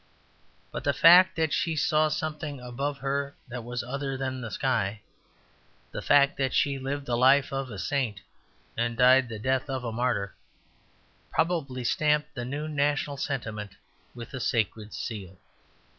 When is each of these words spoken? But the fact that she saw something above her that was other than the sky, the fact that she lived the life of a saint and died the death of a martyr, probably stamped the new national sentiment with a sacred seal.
But 0.71 0.83
the 0.83 0.93
fact 0.97 1.35
that 1.35 1.53
she 1.53 1.75
saw 1.75 2.07
something 2.07 2.59
above 2.59 2.97
her 2.97 3.35
that 3.49 3.63
was 3.63 3.83
other 3.83 4.17
than 4.17 4.41
the 4.41 4.49
sky, 4.49 5.03
the 5.91 6.01
fact 6.01 6.37
that 6.37 6.55
she 6.55 6.79
lived 6.79 7.05
the 7.05 7.15
life 7.15 7.53
of 7.53 7.69
a 7.69 7.77
saint 7.77 8.19
and 8.75 8.97
died 8.97 9.29
the 9.29 9.37
death 9.37 9.69
of 9.69 9.83
a 9.83 9.91
martyr, 9.91 10.35
probably 11.29 11.83
stamped 11.83 12.33
the 12.33 12.45
new 12.45 12.67
national 12.67 13.17
sentiment 13.17 13.73
with 14.15 14.33
a 14.33 14.39
sacred 14.39 14.91
seal. 14.91 15.37